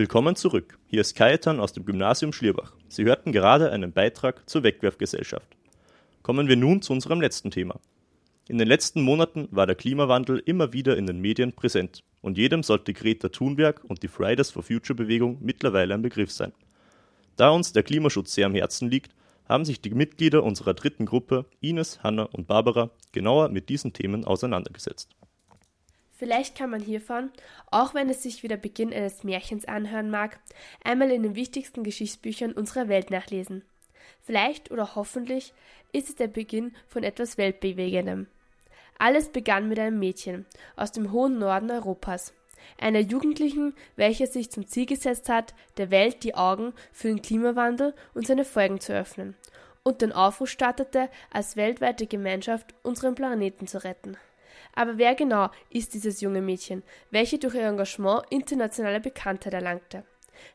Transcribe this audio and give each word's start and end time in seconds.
Willkommen 0.00 0.34
zurück. 0.34 0.78
Hier 0.86 1.02
ist 1.02 1.14
Kajetan 1.14 1.60
aus 1.60 1.74
dem 1.74 1.84
Gymnasium 1.84 2.32
Schlierbach. 2.32 2.72
Sie 2.88 3.04
hörten 3.04 3.32
gerade 3.32 3.70
einen 3.70 3.92
Beitrag 3.92 4.48
zur 4.48 4.62
Wegwerfgesellschaft. 4.62 5.58
Kommen 6.22 6.48
wir 6.48 6.56
nun 6.56 6.80
zu 6.80 6.94
unserem 6.94 7.20
letzten 7.20 7.50
Thema. 7.50 7.78
In 8.48 8.56
den 8.56 8.66
letzten 8.66 9.02
Monaten 9.02 9.46
war 9.50 9.66
der 9.66 9.76
Klimawandel 9.76 10.42
immer 10.46 10.72
wieder 10.72 10.96
in 10.96 11.06
den 11.06 11.20
Medien 11.20 11.52
präsent 11.52 12.02
und 12.22 12.38
jedem 12.38 12.62
sollte 12.62 12.94
Greta 12.94 13.28
Thunberg 13.28 13.84
und 13.84 14.02
die 14.02 14.08
Fridays 14.08 14.50
for 14.50 14.62
Future 14.62 14.96
Bewegung 14.96 15.36
mittlerweile 15.42 15.92
ein 15.92 16.00
Begriff 16.00 16.32
sein. 16.32 16.54
Da 17.36 17.50
uns 17.50 17.74
der 17.74 17.82
Klimaschutz 17.82 18.32
sehr 18.32 18.46
am 18.46 18.54
Herzen 18.54 18.88
liegt, 18.88 19.14
haben 19.50 19.66
sich 19.66 19.82
die 19.82 19.90
Mitglieder 19.90 20.44
unserer 20.44 20.72
dritten 20.72 21.04
Gruppe, 21.04 21.44
Ines, 21.60 22.02
Hanna 22.02 22.22
und 22.22 22.46
Barbara, 22.46 22.88
genauer 23.12 23.50
mit 23.50 23.68
diesen 23.68 23.92
Themen 23.92 24.24
auseinandergesetzt. 24.24 25.10
Vielleicht 26.20 26.54
kann 26.54 26.68
man 26.68 26.82
hiervon, 26.82 27.30
auch 27.70 27.94
wenn 27.94 28.10
es 28.10 28.22
sich 28.22 28.42
wie 28.42 28.48
der 28.48 28.58
Beginn 28.58 28.92
eines 28.92 29.24
Märchens 29.24 29.64
anhören 29.64 30.10
mag, 30.10 30.38
einmal 30.84 31.10
in 31.10 31.22
den 31.22 31.34
wichtigsten 31.34 31.82
Geschichtsbüchern 31.82 32.52
unserer 32.52 32.88
Welt 32.88 33.10
nachlesen. 33.10 33.64
Vielleicht 34.20 34.70
oder 34.70 34.96
hoffentlich 34.96 35.54
ist 35.92 36.10
es 36.10 36.16
der 36.16 36.28
Beginn 36.28 36.76
von 36.88 37.04
etwas 37.04 37.38
Weltbewegendem. 37.38 38.26
Alles 38.98 39.30
begann 39.30 39.70
mit 39.70 39.78
einem 39.78 39.98
Mädchen 39.98 40.44
aus 40.76 40.92
dem 40.92 41.10
hohen 41.10 41.38
Norden 41.38 41.70
Europas, 41.70 42.34
einer 42.76 43.00
Jugendlichen, 43.00 43.72
welche 43.96 44.26
sich 44.26 44.50
zum 44.50 44.66
Ziel 44.66 44.84
gesetzt 44.84 45.30
hat, 45.30 45.54
der 45.78 45.90
Welt 45.90 46.22
die 46.22 46.34
Augen 46.34 46.74
für 46.92 47.08
den 47.08 47.22
Klimawandel 47.22 47.94
und 48.12 48.26
seine 48.26 48.44
Folgen 48.44 48.78
zu 48.78 48.92
öffnen 48.92 49.36
und 49.84 50.02
den 50.02 50.12
Aufruf 50.12 50.50
startete, 50.50 51.08
als 51.30 51.56
weltweite 51.56 52.06
Gemeinschaft 52.06 52.74
unseren 52.82 53.14
Planeten 53.14 53.66
zu 53.66 53.82
retten. 53.82 54.18
Aber 54.74 54.98
wer 54.98 55.14
genau 55.14 55.50
ist 55.68 55.94
dieses 55.94 56.20
junge 56.20 56.42
Mädchen, 56.42 56.82
welche 57.10 57.38
durch 57.38 57.54
ihr 57.54 57.66
Engagement 57.66 58.24
internationale 58.30 59.00
Bekanntheit 59.00 59.54
erlangte? 59.54 60.04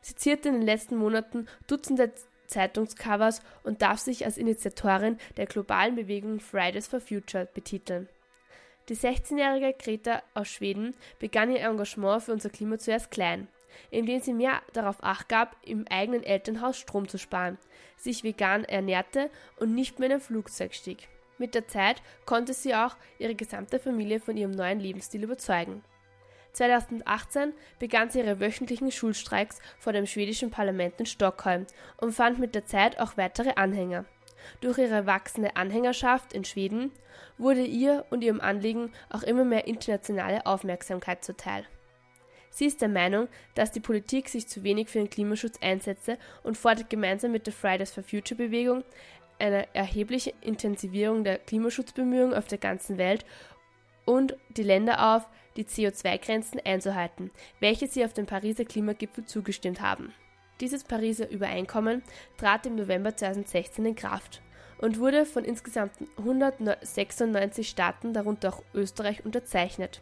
Sie 0.00 0.14
zierte 0.14 0.48
in 0.48 0.56
den 0.56 0.66
letzten 0.66 0.96
Monaten 0.96 1.46
Dutzende 1.66 2.12
Zeitungscovers 2.46 3.42
und 3.64 3.82
darf 3.82 3.98
sich 3.98 4.24
als 4.24 4.38
Initiatorin 4.38 5.18
der 5.36 5.46
globalen 5.46 5.96
Bewegung 5.96 6.40
Fridays 6.40 6.86
for 6.86 7.00
Future 7.00 7.48
betiteln. 7.52 8.08
Die 8.88 8.96
16-jährige 8.96 9.74
Greta 9.76 10.22
aus 10.34 10.48
Schweden 10.48 10.94
begann 11.18 11.50
ihr 11.50 11.60
Engagement 11.60 12.22
für 12.22 12.32
unser 12.32 12.50
Klima 12.50 12.78
zuerst 12.78 13.10
klein, 13.10 13.48
indem 13.90 14.20
sie 14.20 14.32
mehr 14.32 14.62
darauf 14.72 15.02
achtgab, 15.02 15.56
im 15.62 15.86
eigenen 15.88 16.22
Elternhaus 16.22 16.78
Strom 16.78 17.08
zu 17.08 17.18
sparen, 17.18 17.58
sich 17.96 18.22
vegan 18.22 18.64
ernährte 18.64 19.30
und 19.56 19.74
nicht 19.74 19.98
mehr 19.98 20.08
in 20.08 20.14
ein 20.14 20.20
Flugzeug 20.20 20.72
stieg. 20.72 21.08
Mit 21.38 21.54
der 21.54 21.68
Zeit 21.68 22.02
konnte 22.24 22.54
sie 22.54 22.74
auch 22.74 22.96
ihre 23.18 23.34
gesamte 23.34 23.78
Familie 23.78 24.20
von 24.20 24.36
ihrem 24.36 24.52
neuen 24.52 24.80
Lebensstil 24.80 25.22
überzeugen. 25.22 25.82
2018 26.52 27.52
begann 27.78 28.08
sie 28.08 28.20
ihre 28.20 28.40
wöchentlichen 28.40 28.90
Schulstreiks 28.90 29.58
vor 29.78 29.92
dem 29.92 30.06
schwedischen 30.06 30.50
Parlament 30.50 30.94
in 30.98 31.06
Stockholm 31.06 31.66
und 31.98 32.12
fand 32.12 32.38
mit 32.38 32.54
der 32.54 32.64
Zeit 32.64 32.98
auch 32.98 33.18
weitere 33.18 33.52
Anhänger. 33.56 34.06
Durch 34.60 34.78
ihre 34.78 35.06
wachsende 35.06 35.56
Anhängerschaft 35.56 36.32
in 36.32 36.44
Schweden 36.44 36.92
wurde 37.36 37.64
ihr 37.64 38.06
und 38.10 38.22
ihrem 38.22 38.40
Anliegen 38.40 38.92
auch 39.10 39.22
immer 39.22 39.44
mehr 39.44 39.66
internationale 39.66 40.46
Aufmerksamkeit 40.46 41.24
zuteil. 41.24 41.66
Sie 42.50 42.64
ist 42.64 42.80
der 42.80 42.88
Meinung, 42.88 43.28
dass 43.54 43.70
die 43.70 43.80
Politik 43.80 44.30
sich 44.30 44.48
zu 44.48 44.62
wenig 44.62 44.88
für 44.88 44.98
den 44.98 45.10
Klimaschutz 45.10 45.58
einsetze 45.60 46.16
und 46.42 46.56
fordert 46.56 46.88
gemeinsam 46.88 47.32
mit 47.32 47.46
der 47.46 47.52
Fridays 47.52 47.90
for 47.90 48.02
Future 48.02 48.38
Bewegung 48.38 48.82
eine 49.38 49.74
erhebliche 49.74 50.32
Intensivierung 50.40 51.24
der 51.24 51.38
Klimaschutzbemühungen 51.38 52.34
auf 52.34 52.46
der 52.46 52.58
ganzen 52.58 52.98
Welt 52.98 53.24
und 54.04 54.36
die 54.50 54.62
Länder 54.62 55.14
auf, 55.14 55.26
die 55.56 55.64
CO2-Grenzen 55.64 56.60
einzuhalten, 56.64 57.30
welche 57.60 57.86
sie 57.86 58.04
auf 58.04 58.12
dem 58.12 58.26
Pariser 58.26 58.64
Klimagipfel 58.64 59.24
zugestimmt 59.24 59.80
haben. 59.80 60.12
Dieses 60.60 60.84
Pariser 60.84 61.28
Übereinkommen 61.28 62.02
trat 62.38 62.66
im 62.66 62.76
November 62.76 63.16
2016 63.16 63.84
in 63.84 63.94
Kraft 63.94 64.42
und 64.78 64.98
wurde 64.98 65.26
von 65.26 65.44
insgesamt 65.44 65.92
196 66.18 67.68
Staaten, 67.68 68.12
darunter 68.12 68.50
auch 68.50 68.62
Österreich, 68.74 69.24
unterzeichnet. 69.24 70.00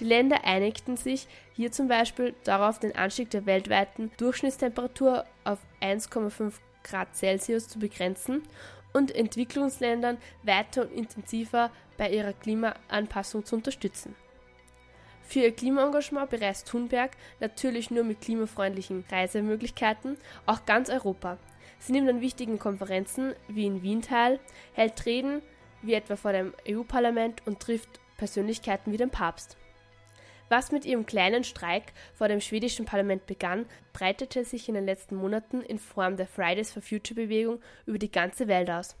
Die 0.00 0.04
Länder 0.04 0.44
einigten 0.44 0.96
sich 0.96 1.26
hier 1.54 1.72
zum 1.72 1.88
Beispiel 1.88 2.34
darauf, 2.44 2.78
den 2.78 2.94
Anstieg 2.96 3.30
der 3.30 3.46
weltweiten 3.46 4.10
Durchschnittstemperatur 4.18 5.24
auf 5.44 5.58
1,5 5.80 6.52
Grad 6.86 7.14
Celsius 7.14 7.68
zu 7.68 7.78
begrenzen 7.78 8.42
und 8.92 9.14
Entwicklungsländern 9.14 10.18
weiter 10.42 10.82
und 10.82 10.92
intensiver 10.92 11.70
bei 11.98 12.10
ihrer 12.10 12.32
Klimaanpassung 12.32 13.44
zu 13.44 13.56
unterstützen. 13.56 14.14
Für 15.22 15.40
ihr 15.40 15.52
Klimaengagement 15.52 16.30
bereist 16.30 16.68
Thunberg 16.68 17.10
natürlich 17.40 17.90
nur 17.90 18.04
mit 18.04 18.20
klimafreundlichen 18.20 19.04
Reisemöglichkeiten 19.10 20.16
auch 20.46 20.64
ganz 20.66 20.88
Europa. 20.88 21.36
Sie 21.78 21.92
nimmt 21.92 22.08
an 22.08 22.20
wichtigen 22.20 22.58
Konferenzen 22.58 23.34
wie 23.48 23.66
in 23.66 23.82
Wien 23.82 24.02
teil, 24.02 24.38
hält 24.72 25.04
Reden 25.04 25.42
wie 25.82 25.94
etwa 25.94 26.16
vor 26.16 26.32
dem 26.32 26.54
EU-Parlament 26.68 27.42
und 27.46 27.60
trifft 27.60 28.00
Persönlichkeiten 28.16 28.92
wie 28.92 28.96
den 28.96 29.10
Papst. 29.10 29.56
Was 30.48 30.70
mit 30.70 30.84
ihrem 30.84 31.06
kleinen 31.06 31.42
Streik 31.42 31.92
vor 32.14 32.28
dem 32.28 32.40
schwedischen 32.40 32.86
Parlament 32.86 33.26
begann, 33.26 33.66
breitete 33.92 34.44
sich 34.44 34.68
in 34.68 34.74
den 34.74 34.86
letzten 34.86 35.16
Monaten 35.16 35.60
in 35.60 35.78
Form 35.78 36.16
der 36.16 36.28
Fridays 36.28 36.72
for 36.72 36.82
Future 36.82 37.20
Bewegung 37.20 37.60
über 37.84 37.98
die 37.98 38.10
ganze 38.10 38.46
Welt 38.46 38.70
aus. 38.70 38.96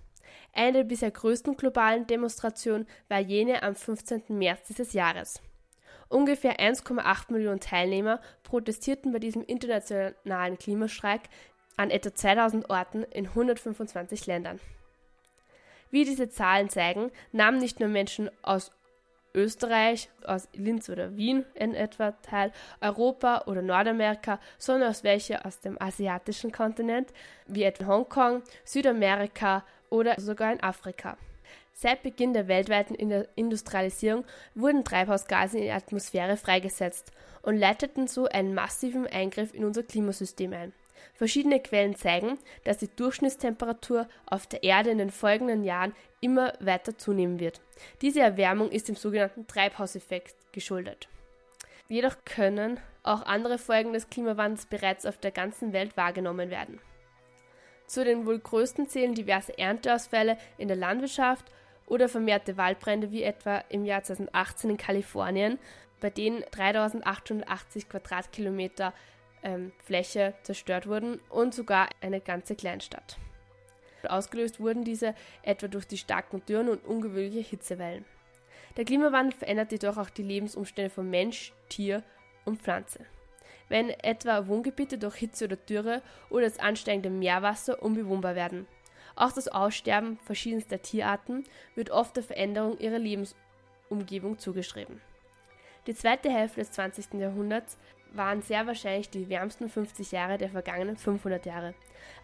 Eine 0.52 0.72
der 0.72 0.84
bisher 0.84 1.10
größten 1.10 1.56
globalen 1.56 2.06
Demonstrationen 2.06 2.86
war 3.08 3.20
jene 3.20 3.62
am 3.62 3.76
15. 3.76 4.24
März 4.28 4.66
dieses 4.66 4.92
Jahres. 4.92 5.40
Ungefähr 6.08 6.58
1,8 6.58 7.32
Millionen 7.32 7.60
Teilnehmer 7.60 8.20
protestierten 8.42 9.12
bei 9.12 9.18
diesem 9.18 9.42
internationalen 9.44 10.58
Klimastreik 10.58 11.22
an 11.76 11.90
etwa 11.90 12.14
2000 12.14 12.70
Orten 12.70 13.02
in 13.04 13.26
125 13.26 14.26
Ländern. 14.26 14.60
Wie 15.90 16.04
diese 16.04 16.28
Zahlen 16.28 16.68
zeigen, 16.68 17.10
nahmen 17.32 17.58
nicht 17.58 17.80
nur 17.80 17.88
Menschen 17.88 18.30
aus 18.42 18.72
Österreich, 19.36 20.08
aus 20.24 20.48
Linz 20.54 20.88
oder 20.88 21.16
Wien 21.16 21.44
in 21.54 21.74
etwa 21.74 22.12
teil, 22.22 22.52
Europa 22.80 23.44
oder 23.46 23.62
Nordamerika, 23.62 24.40
sondern 24.58 24.90
aus 24.90 25.04
welche 25.04 25.44
aus 25.44 25.60
dem 25.60 25.80
asiatischen 25.80 26.50
Kontinent, 26.50 27.12
wie 27.46 27.62
etwa 27.62 27.86
Hongkong, 27.86 28.42
Südamerika 28.64 29.64
oder 29.90 30.18
sogar 30.18 30.52
in 30.52 30.62
Afrika. 30.62 31.16
Seit 31.74 32.02
Beginn 32.02 32.32
der 32.32 32.48
weltweiten 32.48 32.94
Industrialisierung 33.34 34.24
wurden 34.54 34.82
Treibhausgase 34.82 35.58
in 35.58 35.64
die 35.64 35.70
Atmosphäre 35.70 36.38
freigesetzt 36.38 37.12
und 37.42 37.58
leiteten 37.58 38.08
so 38.08 38.24
einen 38.24 38.54
massiven 38.54 39.06
Eingriff 39.06 39.52
in 39.52 39.62
unser 39.62 39.82
Klimasystem 39.82 40.54
ein. 40.54 40.72
Verschiedene 41.14 41.60
Quellen 41.60 41.96
zeigen, 41.96 42.38
dass 42.64 42.78
die 42.78 42.94
Durchschnittstemperatur 42.94 44.08
auf 44.26 44.46
der 44.46 44.62
Erde 44.62 44.90
in 44.90 44.98
den 44.98 45.10
folgenden 45.10 45.64
Jahren 45.64 45.94
immer 46.20 46.52
weiter 46.60 46.96
zunehmen 46.98 47.40
wird. 47.40 47.60
Diese 48.02 48.20
Erwärmung 48.20 48.70
ist 48.70 48.88
dem 48.88 48.96
sogenannten 48.96 49.46
Treibhauseffekt 49.46 50.34
geschuldet. 50.52 51.08
Jedoch 51.88 52.16
können 52.24 52.80
auch 53.02 53.22
andere 53.22 53.58
Folgen 53.58 53.92
des 53.92 54.10
Klimawandels 54.10 54.66
bereits 54.66 55.06
auf 55.06 55.18
der 55.18 55.30
ganzen 55.30 55.72
Welt 55.72 55.96
wahrgenommen 55.96 56.50
werden. 56.50 56.80
Zu 57.86 58.04
den 58.04 58.26
wohl 58.26 58.40
größten 58.40 58.88
zählen 58.88 59.14
diverse 59.14 59.56
Ernteausfälle 59.56 60.36
in 60.58 60.68
der 60.68 60.76
Landwirtschaft 60.76 61.44
oder 61.86 62.08
vermehrte 62.08 62.56
Waldbrände 62.56 63.12
wie 63.12 63.22
etwa 63.22 63.62
im 63.68 63.84
Jahr 63.84 64.02
2018 64.02 64.70
in 64.70 64.76
Kalifornien, 64.76 65.58
bei 66.00 66.10
denen 66.10 66.44
3880 66.50 67.88
Quadratkilometer 67.88 68.92
ähm, 69.42 69.72
Fläche 69.84 70.34
zerstört 70.42 70.86
wurden 70.86 71.20
und 71.30 71.54
sogar 71.54 71.88
eine 72.00 72.20
ganze 72.20 72.54
Kleinstadt. 72.54 73.18
Ausgelöst 74.08 74.60
wurden 74.60 74.84
diese 74.84 75.14
etwa 75.42 75.68
durch 75.68 75.86
die 75.86 75.98
starken 75.98 76.44
Dürren 76.46 76.68
und 76.68 76.84
ungewöhnliche 76.84 77.48
Hitzewellen. 77.48 78.04
Der 78.76 78.84
Klimawandel 78.84 79.36
verändert 79.36 79.72
jedoch 79.72 79.96
auch 79.96 80.10
die 80.10 80.22
Lebensumstände 80.22 80.90
von 80.90 81.08
Mensch, 81.08 81.52
Tier 81.68 82.02
und 82.44 82.60
Pflanze. 82.60 83.06
Wenn 83.68 83.90
etwa 83.90 84.46
Wohngebiete 84.46 84.98
durch 84.98 85.16
Hitze 85.16 85.46
oder 85.46 85.56
Dürre 85.56 86.02
oder 86.30 86.44
das 86.44 86.60
ansteigende 86.60 87.10
Meerwasser 87.10 87.82
unbewohnbar 87.82 88.34
werden. 88.34 88.66
Auch 89.16 89.32
das 89.32 89.48
Aussterben 89.48 90.18
verschiedenster 90.18 90.82
Tierarten 90.82 91.44
wird 91.74 91.90
oft 91.90 92.16
der 92.16 92.22
Veränderung 92.22 92.78
ihrer 92.78 92.98
Lebensumgebung 92.98 94.38
zugeschrieben. 94.38 95.00
Die 95.86 95.94
zweite 95.94 96.30
Hälfte 96.30 96.60
des 96.60 96.72
20. 96.72 97.14
Jahrhunderts 97.14 97.78
waren 98.12 98.42
sehr 98.42 98.66
wahrscheinlich 98.66 99.10
die 99.10 99.28
wärmsten 99.28 99.68
50 99.68 100.12
Jahre 100.12 100.38
der 100.38 100.50
vergangenen 100.50 100.96
500 100.96 101.44
Jahre. 101.46 101.74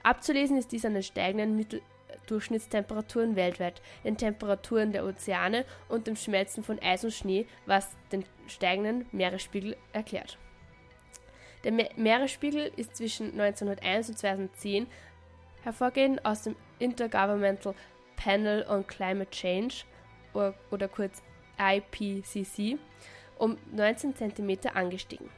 Abzulesen 0.02 0.56
ist 0.56 0.72
dies 0.72 0.84
an 0.84 0.94
den 0.94 1.02
steigenden 1.02 1.56
Mitteldurchschnittstemperaturen 1.56 3.36
weltweit, 3.36 3.82
den 4.04 4.16
Temperaturen 4.16 4.92
der 4.92 5.04
Ozeane 5.04 5.64
und 5.88 6.06
dem 6.06 6.16
Schmelzen 6.16 6.62
von 6.62 6.78
Eis 6.80 7.04
und 7.04 7.12
Schnee, 7.12 7.46
was 7.66 7.96
den 8.10 8.24
steigenden 8.46 9.06
Meeresspiegel 9.12 9.76
erklärt. 9.92 10.38
Der 11.64 11.72
Me 11.72 11.88
Meeresspiegel 11.96 12.72
ist 12.76 12.96
zwischen 12.96 13.38
1901 13.40 14.08
und 14.08 14.18
2010 14.18 14.86
hervorgehend 15.62 16.24
aus 16.24 16.42
dem 16.42 16.56
Intergovernmental 16.78 17.74
Panel 18.16 18.66
on 18.68 18.86
Climate 18.86 19.30
Change 19.30 19.84
oder, 20.32 20.88
kurz 20.88 21.22
IPCC 21.58 22.78
um 23.38 23.58
19 23.72 24.14
cm 24.16 24.58
angestiegen. 24.74 25.28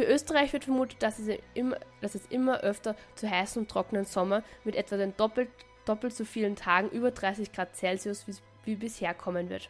Für 0.00 0.06
Österreich 0.06 0.54
wird 0.54 0.64
vermutet, 0.64 1.02
dass 1.02 1.18
es, 1.18 1.28
immer, 1.52 1.76
dass 2.00 2.14
es 2.14 2.24
immer 2.30 2.60
öfter 2.60 2.96
zu 3.16 3.28
heißen 3.28 3.60
und 3.60 3.70
trockenen 3.70 4.06
Sommer 4.06 4.42
mit 4.64 4.74
etwa 4.74 4.96
den 4.96 5.14
doppelt, 5.18 5.50
doppelt 5.84 6.14
so 6.14 6.24
vielen 6.24 6.56
Tagen 6.56 6.88
über 6.88 7.10
30 7.10 7.52
Grad 7.52 7.76
Celsius 7.76 8.26
wie, 8.26 8.34
wie 8.64 8.76
bisher 8.76 9.12
kommen 9.12 9.50
wird. 9.50 9.68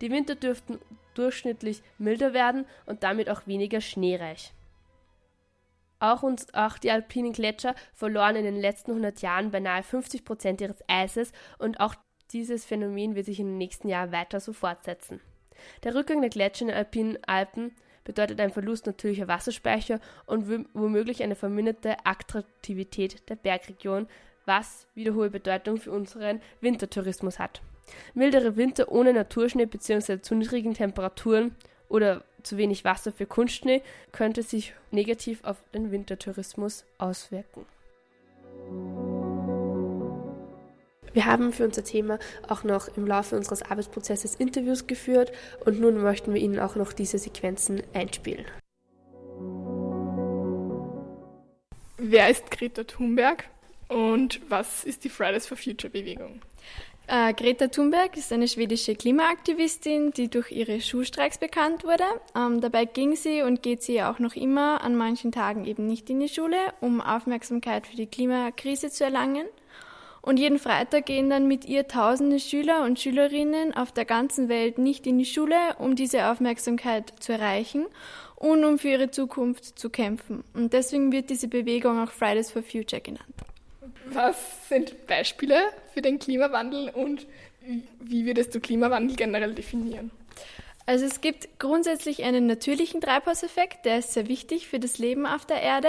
Die 0.00 0.10
Winter 0.10 0.34
dürften 0.34 0.78
durchschnittlich 1.12 1.82
milder 1.98 2.32
werden 2.32 2.64
und 2.86 3.02
damit 3.02 3.28
auch 3.28 3.46
weniger 3.46 3.82
schneereich. 3.82 4.54
Auch, 5.98 6.22
uns, 6.22 6.54
auch 6.54 6.78
die 6.78 6.90
alpinen 6.90 7.34
Gletscher 7.34 7.74
verloren 7.92 8.36
in 8.36 8.44
den 8.44 8.56
letzten 8.58 8.92
100 8.92 9.20
Jahren 9.20 9.50
beinahe 9.50 9.82
50 9.82 10.24
Prozent 10.24 10.62
ihres 10.62 10.82
Eises 10.88 11.32
und 11.58 11.80
auch 11.80 11.96
dieses 12.32 12.64
Phänomen 12.64 13.14
wird 13.14 13.26
sich 13.26 13.40
in 13.40 13.48
den 13.48 13.58
nächsten 13.58 13.90
Jahren 13.90 14.10
weiter 14.10 14.40
so 14.40 14.54
fortsetzen. 14.54 15.20
Der 15.84 15.94
Rückgang 15.94 16.22
der 16.22 16.30
Gletscher 16.30 16.62
in 16.62 16.68
den 16.68 16.76
alpinen 16.78 17.18
Alpen 17.26 17.76
bedeutet 18.06 18.40
einen 18.40 18.52
Verlust 18.52 18.86
natürlicher 18.86 19.28
Wasserspeicher 19.28 20.00
und 20.24 20.48
womöglich 20.72 21.22
eine 21.22 21.34
verminderte 21.34 21.96
Attraktivität 22.04 23.28
der 23.28 23.36
Bergregion, 23.36 24.06
was 24.46 24.86
wieder 24.94 25.12
hohe 25.12 25.28
Bedeutung 25.28 25.76
für 25.76 25.90
unseren 25.90 26.40
Wintertourismus 26.60 27.38
hat. 27.38 27.60
Mildere 28.14 28.56
Winter 28.56 28.90
ohne 28.90 29.12
Naturschnee 29.12 29.66
bzw. 29.66 30.20
zu 30.20 30.34
niedrigen 30.34 30.72
Temperaturen 30.72 31.54
oder 31.88 32.24
zu 32.42 32.56
wenig 32.56 32.84
Wasser 32.84 33.12
für 33.12 33.26
Kunstschnee 33.26 33.82
könnte 34.12 34.42
sich 34.42 34.72
negativ 34.92 35.42
auf 35.44 35.56
den 35.74 35.90
Wintertourismus 35.90 36.84
auswirken. 36.98 37.66
Wir 41.16 41.24
haben 41.24 41.50
für 41.54 41.64
unser 41.64 41.82
Thema 41.82 42.18
auch 42.46 42.62
noch 42.62 42.94
im 42.94 43.06
Laufe 43.06 43.38
unseres 43.38 43.62
Arbeitsprozesses 43.62 44.34
Interviews 44.34 44.86
geführt 44.86 45.32
und 45.64 45.80
nun 45.80 46.02
möchten 46.02 46.34
wir 46.34 46.42
Ihnen 46.42 46.58
auch 46.58 46.76
noch 46.76 46.92
diese 46.92 47.16
Sequenzen 47.16 47.82
einspielen. 47.94 48.44
Wer 51.96 52.28
ist 52.28 52.50
Greta 52.50 52.84
Thunberg 52.84 53.44
und 53.88 54.42
was 54.50 54.84
ist 54.84 55.04
die 55.04 55.08
Fridays 55.08 55.46
for 55.46 55.56
Future 55.56 55.90
Bewegung? 55.90 56.42
Äh, 57.06 57.32
Greta 57.32 57.68
Thunberg 57.68 58.14
ist 58.18 58.30
eine 58.30 58.46
schwedische 58.46 58.94
Klimaaktivistin, 58.94 60.10
die 60.10 60.28
durch 60.28 60.50
ihre 60.50 60.82
Schulstreiks 60.82 61.38
bekannt 61.38 61.84
wurde. 61.84 62.04
Ähm, 62.36 62.60
dabei 62.60 62.84
ging 62.84 63.16
sie 63.16 63.40
und 63.40 63.62
geht 63.62 63.82
sie 63.82 64.02
auch 64.02 64.18
noch 64.18 64.34
immer 64.34 64.82
an 64.82 64.94
manchen 64.94 65.32
Tagen 65.32 65.64
eben 65.64 65.86
nicht 65.86 66.10
in 66.10 66.20
die 66.20 66.28
Schule, 66.28 66.58
um 66.82 67.00
Aufmerksamkeit 67.00 67.86
für 67.86 67.96
die 67.96 68.06
Klimakrise 68.06 68.90
zu 68.90 69.04
erlangen. 69.04 69.46
Und 70.26 70.38
jeden 70.38 70.58
Freitag 70.58 71.06
gehen 71.06 71.30
dann 71.30 71.46
mit 71.46 71.66
ihr 71.66 71.86
tausende 71.86 72.40
Schüler 72.40 72.82
und 72.82 72.98
Schülerinnen 72.98 73.72
auf 73.76 73.92
der 73.92 74.04
ganzen 74.04 74.48
Welt 74.48 74.76
nicht 74.76 75.06
in 75.06 75.18
die 75.18 75.24
Schule, 75.24 75.54
um 75.78 75.94
diese 75.94 76.26
Aufmerksamkeit 76.26 77.12
zu 77.20 77.34
erreichen 77.34 77.86
und 78.34 78.64
um 78.64 78.80
für 78.80 78.88
ihre 78.88 79.12
Zukunft 79.12 79.78
zu 79.78 79.88
kämpfen. 79.88 80.42
Und 80.52 80.72
deswegen 80.72 81.12
wird 81.12 81.30
diese 81.30 81.46
Bewegung 81.46 82.02
auch 82.02 82.10
Fridays 82.10 82.50
for 82.50 82.64
Future 82.64 83.00
genannt. 83.00 83.36
Was 84.06 84.68
sind 84.68 85.06
Beispiele 85.06 85.60
für 85.94 86.02
den 86.02 86.18
Klimawandel 86.18 86.88
und 86.88 87.24
wie 88.00 88.26
würdest 88.26 88.52
du 88.52 88.58
Klimawandel 88.58 89.14
generell 89.14 89.54
definieren? 89.54 90.10
Also 90.86 91.04
es 91.04 91.20
gibt 91.20 91.58
grundsätzlich 91.58 92.22
einen 92.22 92.46
natürlichen 92.46 93.00
Treibhauseffekt, 93.00 93.84
der 93.84 93.98
ist 93.98 94.12
sehr 94.12 94.28
wichtig 94.28 94.68
für 94.68 94.78
das 94.78 94.98
Leben 94.98 95.26
auf 95.26 95.44
der 95.44 95.60
Erde. 95.60 95.88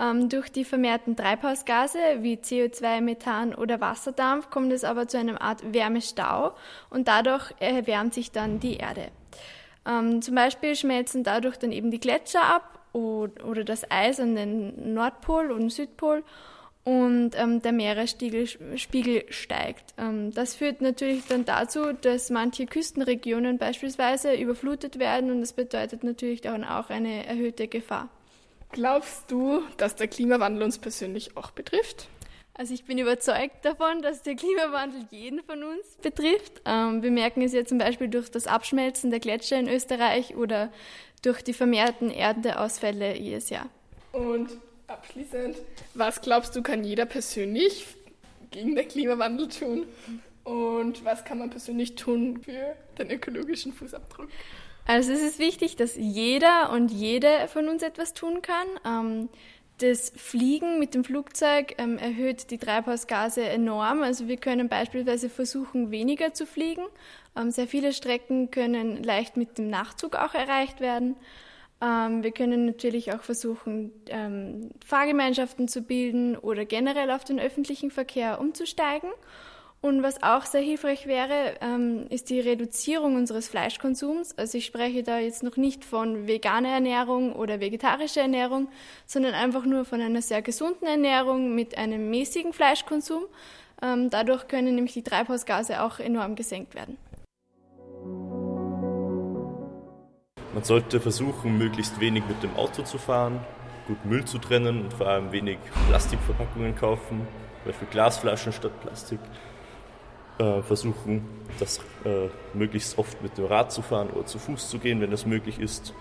Ähm, 0.00 0.28
durch 0.28 0.48
die 0.48 0.64
vermehrten 0.64 1.16
Treibhausgase 1.16 1.98
wie 2.20 2.36
CO2, 2.36 3.00
Methan 3.00 3.52
oder 3.52 3.80
Wasserdampf 3.80 4.48
kommt 4.48 4.72
es 4.72 4.84
aber 4.84 5.08
zu 5.08 5.18
einer 5.18 5.42
Art 5.42 5.74
Wärmestau 5.74 6.54
und 6.88 7.08
dadurch 7.08 7.52
erwärmt 7.58 8.14
sich 8.14 8.30
dann 8.30 8.60
die 8.60 8.76
Erde. 8.76 9.08
Ähm, 9.84 10.22
zum 10.22 10.36
Beispiel 10.36 10.76
schmelzen 10.76 11.24
dadurch 11.24 11.56
dann 11.56 11.72
eben 11.72 11.90
die 11.90 11.98
Gletscher 11.98 12.44
ab 12.44 12.78
oder, 12.92 13.44
oder 13.44 13.64
das 13.64 13.90
Eis 13.90 14.20
an 14.20 14.36
den 14.36 14.94
Nordpol 14.94 15.50
und 15.50 15.70
Südpol 15.70 16.22
und 16.84 17.32
ähm, 17.34 17.60
der 17.60 17.72
Meeresspiegel 17.72 19.24
steigt. 19.30 19.94
Ähm, 19.98 20.32
das 20.32 20.54
führt 20.54 20.80
natürlich 20.80 21.26
dann 21.26 21.44
dazu, 21.44 21.92
dass 21.92 22.30
manche 22.30 22.66
Küstenregionen 22.66 23.58
beispielsweise 23.58 24.34
überflutet 24.34 24.98
werden 24.98 25.30
und 25.30 25.40
das 25.40 25.52
bedeutet 25.52 26.02
natürlich 26.04 26.40
dann 26.40 26.64
auch 26.64 26.90
eine 26.90 27.26
erhöhte 27.26 27.68
Gefahr. 27.68 28.08
Glaubst 28.72 29.30
du, 29.30 29.62
dass 29.76 29.96
der 29.96 30.08
Klimawandel 30.08 30.62
uns 30.62 30.78
persönlich 30.78 31.36
auch 31.36 31.50
betrifft? 31.50 32.08
Also 32.54 32.74
ich 32.74 32.84
bin 32.84 32.98
überzeugt 32.98 33.64
davon, 33.64 34.02
dass 34.02 34.22
der 34.22 34.34
Klimawandel 34.34 35.06
jeden 35.10 35.44
von 35.44 35.62
uns 35.62 35.96
betrifft. 36.02 36.60
Ähm, 36.64 37.02
wir 37.02 37.12
merken 37.12 37.40
es 37.42 37.52
ja 37.52 37.64
zum 37.64 37.78
Beispiel 37.78 38.08
durch 38.08 38.30
das 38.30 38.48
Abschmelzen 38.48 39.10
der 39.10 39.20
Gletscher 39.20 39.58
in 39.60 39.68
Österreich 39.68 40.36
oder 40.36 40.72
durch 41.22 41.42
die 41.42 41.52
vermehrten 41.52 42.10
Erdeausfälle 42.10 43.16
jedes 43.16 43.50
Jahr. 43.50 43.66
Und 44.12 44.48
Abschließend, 44.88 45.56
was 45.94 46.22
glaubst 46.22 46.56
du, 46.56 46.62
kann 46.62 46.82
jeder 46.82 47.04
persönlich 47.04 47.86
gegen 48.50 48.74
den 48.74 48.88
Klimawandel 48.88 49.48
tun? 49.48 49.86
Und 50.44 51.04
was 51.04 51.26
kann 51.26 51.38
man 51.38 51.50
persönlich 51.50 51.94
tun 51.94 52.40
für 52.42 52.74
den 52.98 53.10
ökologischen 53.10 53.74
Fußabdruck? 53.74 54.28
Also 54.86 55.12
es 55.12 55.20
ist 55.20 55.38
wichtig, 55.38 55.76
dass 55.76 55.96
jeder 55.96 56.70
und 56.72 56.90
jede 56.90 57.46
von 57.48 57.68
uns 57.68 57.82
etwas 57.82 58.14
tun 58.14 58.40
kann. 58.40 58.66
Ähm, 58.86 59.28
das 59.76 60.10
Fliegen 60.16 60.78
mit 60.78 60.94
dem 60.94 61.04
Flugzeug 61.04 61.74
ähm, 61.76 61.98
erhöht 61.98 62.50
die 62.50 62.56
Treibhausgase 62.56 63.42
enorm. 63.42 64.02
Also 64.02 64.26
wir 64.26 64.38
können 64.38 64.70
beispielsweise 64.70 65.28
versuchen, 65.28 65.90
weniger 65.90 66.32
zu 66.32 66.46
fliegen. 66.46 66.84
Ähm, 67.36 67.50
sehr 67.50 67.68
viele 67.68 67.92
Strecken 67.92 68.50
können 68.50 69.02
leicht 69.02 69.36
mit 69.36 69.58
dem 69.58 69.68
Nachtzug 69.68 70.16
auch 70.16 70.32
erreicht 70.32 70.80
werden. 70.80 71.14
Ähm, 71.80 72.22
wir 72.22 72.32
können 72.32 72.66
natürlich 72.66 73.12
auch 73.12 73.22
versuchen, 73.22 73.92
ähm, 74.08 74.70
Fahrgemeinschaften 74.84 75.68
zu 75.68 75.82
bilden 75.82 76.36
oder 76.36 76.64
generell 76.64 77.10
auf 77.10 77.24
den 77.24 77.38
öffentlichen 77.38 77.90
Verkehr 77.90 78.40
umzusteigen. 78.40 79.10
Und 79.80 80.02
was 80.02 80.20
auch 80.24 80.44
sehr 80.44 80.60
hilfreich 80.60 81.06
wäre, 81.06 81.54
ähm, 81.60 82.06
ist 82.10 82.30
die 82.30 82.40
Reduzierung 82.40 83.14
unseres 83.14 83.46
Fleischkonsums. 83.48 84.36
Also 84.36 84.58
ich 84.58 84.66
spreche 84.66 85.04
da 85.04 85.20
jetzt 85.20 85.44
noch 85.44 85.56
nicht 85.56 85.84
von 85.84 86.26
veganer 86.26 86.70
Ernährung 86.70 87.32
oder 87.32 87.60
vegetarischer 87.60 88.22
Ernährung, 88.22 88.68
sondern 89.06 89.34
einfach 89.34 89.64
nur 89.64 89.84
von 89.84 90.00
einer 90.00 90.20
sehr 90.20 90.42
gesunden 90.42 90.84
Ernährung 90.86 91.54
mit 91.54 91.78
einem 91.78 92.10
mäßigen 92.10 92.52
Fleischkonsum. 92.52 93.22
Ähm, 93.80 94.10
dadurch 94.10 94.48
können 94.48 94.74
nämlich 94.74 94.94
die 94.94 95.04
Treibhausgase 95.04 95.80
auch 95.80 96.00
enorm 96.00 96.34
gesenkt 96.34 96.74
werden. 96.74 96.96
Man 100.58 100.64
sollte 100.64 100.98
versuchen, 100.98 101.56
möglichst 101.56 102.00
wenig 102.00 102.24
mit 102.26 102.42
dem 102.42 102.56
Auto 102.56 102.82
zu 102.82 102.98
fahren, 102.98 103.38
gut 103.86 104.04
Müll 104.04 104.24
zu 104.24 104.38
trennen 104.38 104.82
und 104.82 104.92
vor 104.92 105.06
allem 105.06 105.30
wenig 105.30 105.56
Plastikverpackungen 105.88 106.74
kaufen, 106.74 107.28
zum 107.62 107.64
Beispiel 107.64 107.86
Glasflaschen 107.92 108.52
statt 108.52 108.72
Plastik. 108.80 109.20
Äh, 110.40 110.60
versuchen, 110.62 111.28
das 111.60 111.78
äh, 112.04 112.26
möglichst 112.54 112.98
oft 112.98 113.22
mit 113.22 113.38
dem 113.38 113.44
Rad 113.44 113.70
zu 113.70 113.82
fahren 113.82 114.10
oder 114.10 114.26
zu 114.26 114.40
Fuß 114.40 114.68
zu 114.68 114.80
gehen, 114.80 115.00
wenn 115.00 115.12
das 115.12 115.26
möglich 115.26 115.60
ist, 115.60 115.94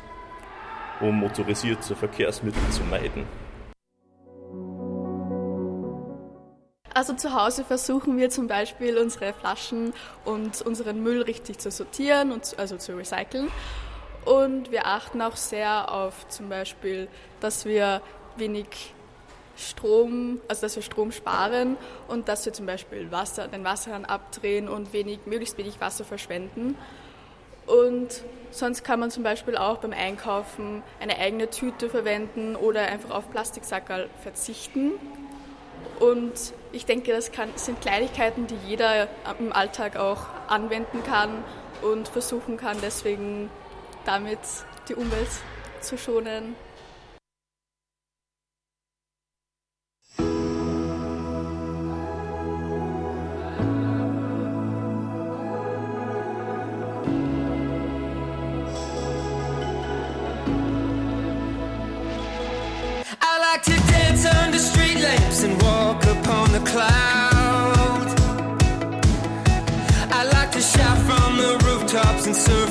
um 1.02 1.20
motorisierte 1.20 1.96
Verkehrsmittel 1.96 2.68
zu 2.72 2.82
meiden. 2.86 3.26
Also 6.96 7.14
zu 7.14 7.32
Hause 7.32 7.64
versuchen 7.64 8.18
wir 8.18 8.32
zum 8.32 8.48
Beispiel 8.48 8.98
unsere 8.98 9.34
Flaschen 9.34 9.94
und 10.26 10.64
unseren 10.64 11.04
Müll 11.04 11.22
richtig 11.22 11.60
zu 11.60 11.70
sortieren 11.70 12.32
und 12.32 12.58
also 12.58 12.78
zu 12.78 12.98
recyceln. 12.98 13.50
Und 14.28 14.72
wir 14.72 14.88
achten 14.88 15.22
auch 15.22 15.38
sehr 15.38 15.90
auf 15.90 16.28
zum 16.28 16.50
Beispiel, 16.50 17.08
dass 17.40 17.64
wir 17.64 18.02
wenig 18.36 18.94
Strom, 19.56 20.42
also 20.50 20.64
dass 20.64 20.76
wir 20.76 20.84
Strom 20.84 21.14
sparen 21.14 21.78
und 22.10 22.28
dass 22.28 22.46
wir 22.46 22.52
zum 22.52 22.66
Beispiel 22.66 23.10
Wasser, 23.10 23.48
den 23.48 23.64
Wasserhahn 23.64 24.04
abdrehen 24.04 24.68
und 24.68 24.92
wenig, 24.92 25.20
möglichst 25.28 25.58
wenig 25.58 25.80
Wasser 25.80 26.04
verschwenden. 26.04 26.78
Und 27.68 28.22
sonst 28.52 28.84
kann 28.84 29.00
man 29.00 29.12
zum 29.12 29.24
Beispiel 29.24 29.56
auch 29.56 29.78
beim 29.78 29.94
Einkaufen 29.94 30.84
eine 31.00 31.18
eigene 31.20 31.50
Tüte 31.50 31.90
verwenden 31.90 32.58
oder 32.58 32.82
einfach 32.82 33.12
auf 33.12 33.32
Plastiksackerl 33.32 34.10
verzichten. 34.24 34.92
Und 36.02 36.34
ich 36.74 36.86
denke, 36.86 37.14
das 37.14 37.32
kann, 37.32 37.48
sind 37.56 37.80
Kleinigkeiten, 37.80 38.46
die 38.46 38.58
jeder 38.68 39.08
im 39.40 39.54
Alltag 39.54 39.96
auch 39.96 40.26
anwenden 40.50 41.02
kann 41.06 41.46
und 41.82 42.10
versuchen 42.10 42.58
kann, 42.58 42.76
deswegen 42.82 43.50
damit 44.08 44.40
die 44.88 44.96
Umwelt 44.96 45.30
zu 45.82 45.98
schonen. 45.98 46.56
And 65.40 65.62
walk 65.62 66.04
upon 66.04 66.52
the 66.52 66.60
clouds. 66.62 68.14
I 70.12 70.24
like 70.34 70.52
to 70.54 70.62
shout 70.62 70.98
from 71.06 71.38
the 71.38 71.64
rooftops 71.64 72.26
and 72.26 72.36
surf 72.36 72.67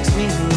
makes 0.00 0.16
me 0.16 0.49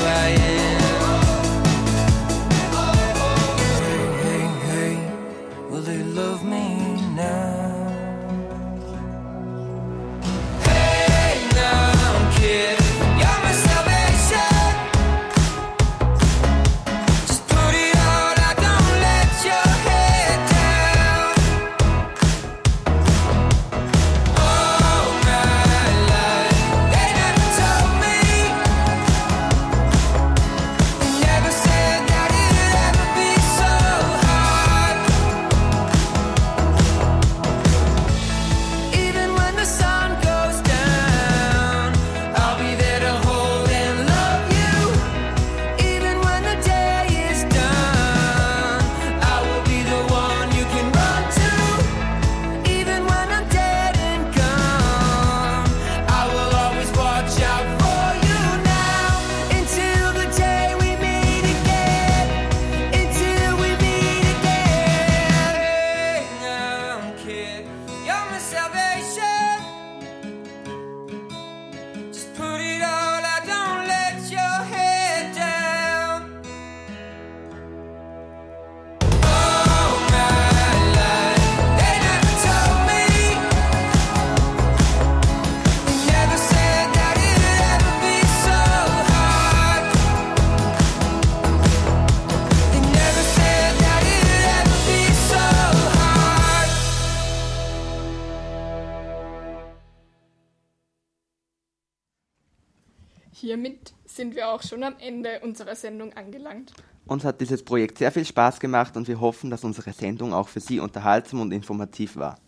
Hiermit 103.53 103.93
sind 104.05 104.35
wir 104.35 104.49
auch 104.49 104.63
schon 104.63 104.81
am 104.83 104.95
Ende 104.97 105.39
unserer 105.41 105.75
Sendung 105.75 106.11
angelangt. 106.13 106.73
Uns 107.05 107.23
hat 107.23 107.39
dieses 107.39 107.61
Projekt 107.61 107.99
sehr 107.99 108.11
viel 108.11 108.25
Spaß 108.25 108.59
gemacht 108.59 108.97
und 108.97 109.07
wir 109.07 109.21
hoffen, 109.21 109.51
dass 109.51 109.63
unsere 109.63 109.93
Sendung 109.93 110.33
auch 110.33 110.47
für 110.47 110.59
Sie 110.59 110.79
unterhaltsam 110.79 111.39
und 111.39 111.51
informativ 111.51 112.15
war. 112.15 112.39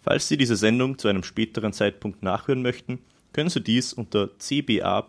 Falls 0.00 0.26
Sie 0.26 0.38
diese 0.38 0.56
Sendung 0.56 0.96
zu 0.96 1.08
einem 1.08 1.22
späteren 1.22 1.74
Zeitpunkt 1.74 2.22
nachhören 2.22 2.62
möchten, 2.62 3.00
können 3.34 3.50
Sie 3.50 3.60
dies 3.60 3.92
unter 3.92 4.30
cba.fro.at 4.38 5.06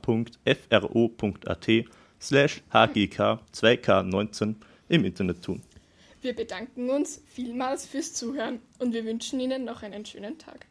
slash 2.20 2.62
hgk 2.74 3.40
2k19 3.56 4.56
im 4.90 5.06
Internet 5.06 5.42
tun. 5.42 5.62
Wir 6.22 6.36
bedanken 6.36 6.90
uns 6.90 7.24
vielmals 7.28 7.86
fürs 7.86 8.14
Zuhören 8.14 8.60
und 8.78 8.92
wir 8.92 9.06
wünschen 9.06 9.40
Ihnen 9.40 9.64
noch 9.64 9.84
einen 9.84 10.06
schönen 10.06 10.38
Tag. 10.38 10.66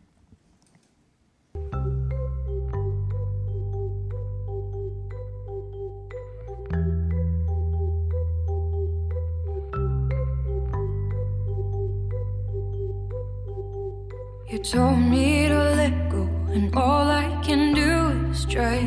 Told 14.70 14.98
me 14.98 15.48
to 15.48 15.58
let 15.80 16.10
go, 16.10 16.28
and 16.52 16.74
all 16.76 17.08
I 17.08 17.40
can 17.42 17.72
do 17.72 18.30
is 18.30 18.44
try. 18.44 18.80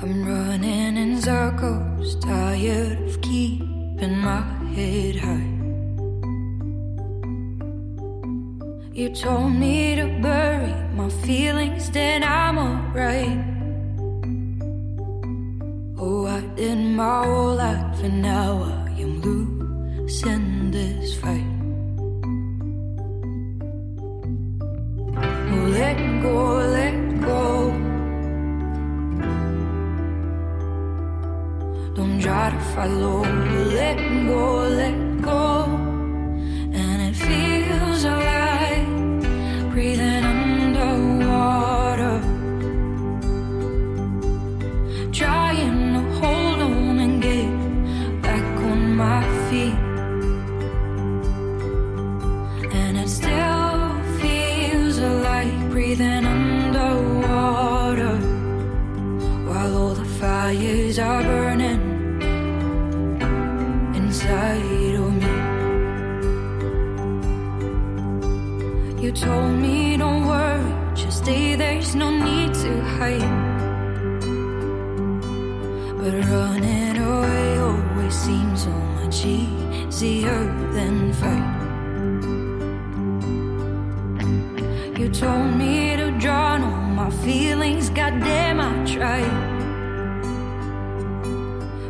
I'm 0.00 0.24
running 0.24 0.96
in 0.96 1.20
circles, 1.20 2.14
tired 2.16 3.00
of 3.08 3.20
keeping 3.20 4.18
my 4.18 4.42
head 4.72 5.16
high. 5.16 5.50
You 8.92 9.08
told 9.08 9.52
me 9.52 9.96
to 9.96 10.06
bury 10.22 10.72
my 10.94 11.08
feelings, 11.26 11.90
then 11.90 12.22
I'm 12.22 12.56
alright. 12.56 13.44
Oh, 15.98 16.26
I 16.26 16.40
did 16.54 16.78
my 16.78 17.24
whole 17.24 17.56
life, 17.56 18.00
and 18.04 18.22
now 18.22 18.57
You 69.00 69.12
told 69.12 69.52
me 69.52 69.96
don't 69.96 70.26
worry, 70.26 70.74
just 70.92 71.18
stay, 71.18 71.54
there's 71.54 71.94
no 71.94 72.10
need 72.10 72.52
to 72.52 72.80
hide. 72.96 73.20
But 75.98 76.14
running 76.28 76.96
away 76.98 77.58
always 77.58 78.14
seems 78.14 78.64
so 78.64 78.70
much 78.70 79.24
easier 79.24 80.44
than 80.72 81.12
fight. 81.12 81.58
You 84.98 85.08
told 85.10 85.54
me 85.54 85.96
to 85.96 86.08
all 86.30 86.58
my 86.58 87.10
feelings, 87.22 87.90
goddamn, 87.90 88.60
I 88.60 88.84
tried. 88.84 89.48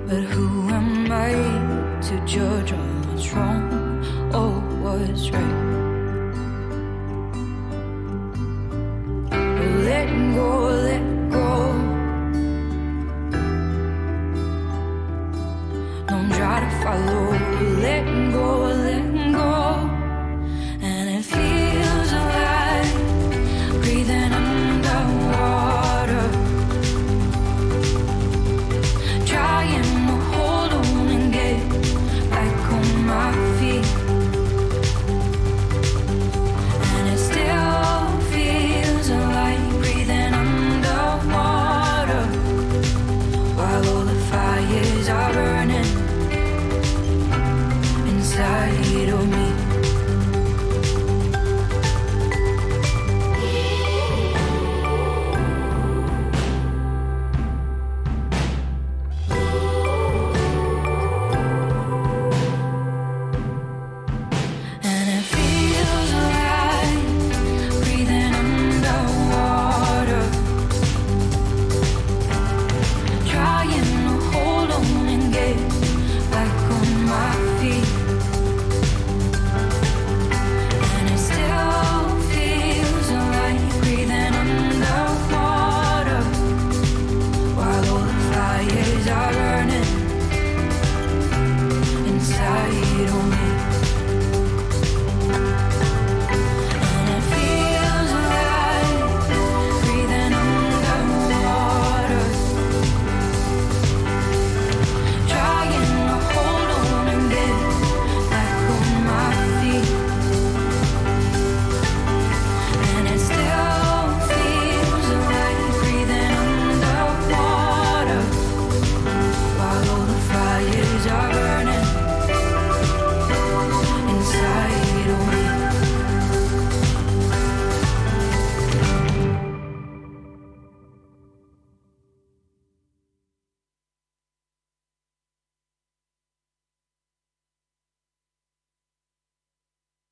But 0.06 0.24
who 0.24 0.68
am 0.68 1.10
I 1.10 1.32
to 2.08 2.26
judge 2.26 2.72
on 2.72 3.02
what's 3.08 3.32
wrong 3.32 3.64
or 4.34 4.60
what's 4.82 5.30
right? 5.30 5.57
过 18.32 18.57